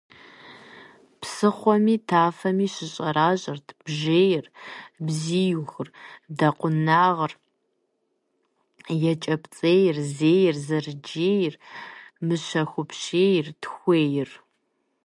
Псыхъуэми 1.21 1.95
тафэми 2.07 2.67
щыщӀэращӀэрт 2.73 3.67
бжейр, 3.83 4.45
бзиихур, 5.05 5.87
дыкъуэнагъыр, 6.37 7.33
екӀэпцӀейр, 9.11 9.97
зейр, 10.15 10.55
зэрыджейр, 10.65 11.53
мыщэхупщейр, 12.27 13.45
тхуейр. 13.61 14.29